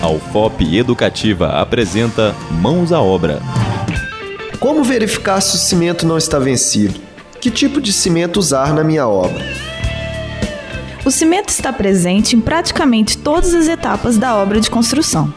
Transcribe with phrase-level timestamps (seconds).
[0.00, 3.42] A UFOP Educativa apresenta Mãos à Obra.
[4.60, 7.00] Como verificar se o cimento não está vencido?
[7.40, 9.44] Que tipo de cimento usar na minha obra?
[11.04, 15.34] O cimento está presente em praticamente todas as etapas da obra de construção.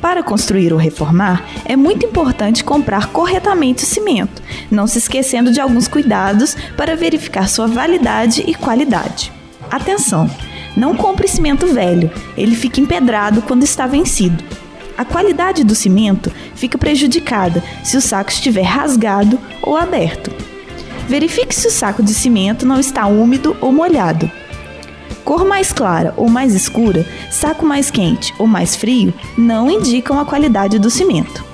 [0.00, 5.60] Para construir ou reformar, é muito importante comprar corretamente o cimento, não se esquecendo de
[5.60, 9.32] alguns cuidados para verificar sua validade e qualidade.
[9.68, 10.30] Atenção!
[10.76, 14.44] Não compre cimento velho, ele fica empedrado quando está vencido.
[14.96, 20.30] A qualidade do cimento fica prejudicada se o saco estiver rasgado ou aberto.
[21.08, 24.30] Verifique se o saco de cimento não está úmido ou molhado.
[25.24, 30.24] Cor mais clara ou mais escura, saco mais quente ou mais frio não indicam a
[30.24, 31.44] qualidade do cimento.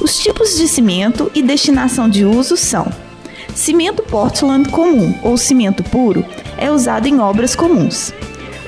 [0.00, 2.86] Os tipos de cimento e destinação de uso são:
[3.54, 6.24] cimento Portland comum ou cimento puro
[6.58, 8.12] é usado em obras comuns.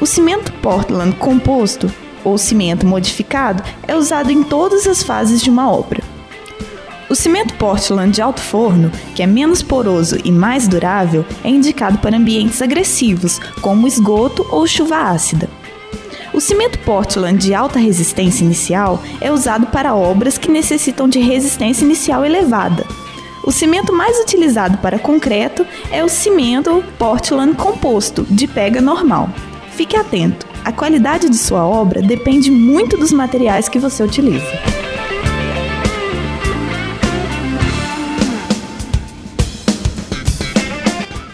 [0.01, 5.71] O cimento Portland composto ou cimento modificado é usado em todas as fases de uma
[5.71, 6.01] obra.
[7.10, 11.99] O cimento Portland de alto forno, que é menos poroso e mais durável, é indicado
[11.99, 15.49] para ambientes agressivos, como esgoto ou chuva ácida.
[16.32, 21.85] O cimento Portland de alta resistência inicial é usado para obras que necessitam de resistência
[21.85, 22.87] inicial elevada.
[23.43, 29.30] O cimento mais utilizado para concreto é o cimento Portland composto, de pega normal.
[29.79, 34.45] Fique atento, a qualidade de sua obra depende muito dos materiais que você utiliza.